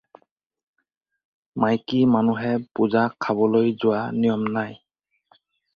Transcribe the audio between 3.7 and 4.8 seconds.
যোৱা নিয়ম নাই।